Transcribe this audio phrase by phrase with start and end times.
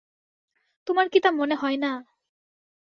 [0.87, 1.91] তোমার কি তা মনে হয় না?